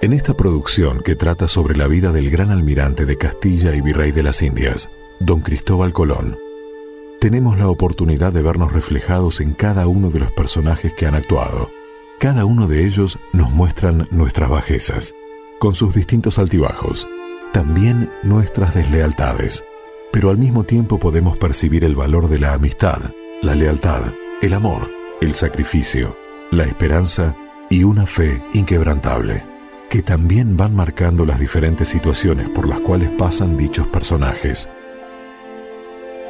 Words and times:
En 0.00 0.12
esta 0.12 0.36
producción 0.36 1.00
que 1.00 1.16
trata 1.16 1.48
sobre 1.48 1.76
la 1.76 1.88
vida 1.88 2.12
del 2.12 2.30
gran 2.30 2.52
almirante 2.52 3.04
de 3.04 3.18
Castilla 3.18 3.74
y 3.74 3.80
virrey 3.80 4.12
de 4.12 4.22
las 4.22 4.42
Indias, 4.42 4.88
don 5.18 5.40
Cristóbal 5.40 5.92
Colón, 5.92 6.38
tenemos 7.18 7.58
la 7.58 7.68
oportunidad 7.68 8.32
de 8.32 8.42
vernos 8.42 8.72
reflejados 8.72 9.40
en 9.40 9.54
cada 9.54 9.88
uno 9.88 10.10
de 10.10 10.20
los 10.20 10.30
personajes 10.30 10.94
que 10.94 11.06
han 11.06 11.16
actuado. 11.16 11.72
Cada 12.20 12.44
uno 12.44 12.68
de 12.68 12.86
ellos 12.86 13.18
nos 13.32 13.50
muestran 13.50 14.06
nuestras 14.12 14.48
bajezas, 14.48 15.16
con 15.58 15.74
sus 15.74 15.96
distintos 15.96 16.38
altibajos, 16.38 17.08
también 17.52 18.08
nuestras 18.22 18.76
deslealtades, 18.76 19.64
pero 20.12 20.30
al 20.30 20.38
mismo 20.38 20.62
tiempo 20.62 21.00
podemos 21.00 21.36
percibir 21.38 21.82
el 21.82 21.96
valor 21.96 22.28
de 22.28 22.38
la 22.38 22.52
amistad, 22.52 23.10
la 23.42 23.56
lealtad, 23.56 24.12
el 24.42 24.54
amor, 24.54 24.88
el 25.20 25.34
sacrificio, 25.34 26.16
la 26.52 26.62
esperanza 26.62 27.34
y 27.68 27.82
una 27.82 28.06
fe 28.06 28.40
inquebrantable, 28.52 29.57
que 29.88 30.02
también 30.02 30.56
van 30.56 30.74
marcando 30.74 31.24
las 31.24 31.40
diferentes 31.40 31.88
situaciones 31.88 32.48
por 32.50 32.68
las 32.68 32.80
cuales 32.80 33.10
pasan 33.10 33.56
dichos 33.56 33.86
personajes. 33.86 34.68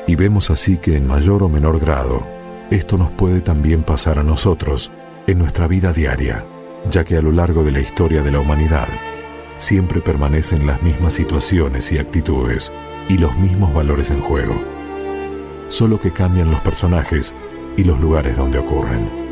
Y 0.07 0.15
vemos 0.15 0.51
así 0.51 0.79
que 0.79 0.97
en 0.97 1.07
mayor 1.07 1.43
o 1.43 1.49
menor 1.49 1.81
grado, 1.81 2.25
esto 2.71 2.97
nos 2.97 3.11
puede 3.11 3.41
también 3.41 3.83
pasar 3.83 4.19
a 4.19 4.23
nosotros 4.23 4.93
en 5.27 5.39
nuestra 5.39 5.67
vida 5.67 5.93
diaria, 5.93 6.45
ya 6.89 7.05
que 7.05 7.17
a 7.17 7.23
lo 7.23 7.33
largo 7.33 7.65
de 7.65 7.73
la 7.73 7.81
historia 7.81 8.23
de 8.23 8.31
la 8.31 8.41
humanidad, 8.41 8.89
siempre 9.57 10.01
permanecen 10.01 10.67
las 10.67 10.81
mismas 10.83 11.15
situaciones 11.15 11.91
y 11.91 11.99
actitudes 11.99 12.73
y 13.09 13.19
los 13.19 13.37
mismos 13.39 13.75
valores 13.75 14.11
en 14.11 14.21
juego, 14.21 14.55
solo 15.69 16.01
que 16.01 16.13
cambian 16.13 16.51
los 16.51 16.61
personajes 16.61 17.35
y 17.77 17.83
los 17.83 17.99
lugares 17.99 18.37
donde 18.37 18.59
ocurren. 18.59 19.28